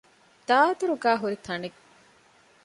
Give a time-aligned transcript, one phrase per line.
[0.47, 1.79] ދާދަރުގައި ހުރި ތަނެއް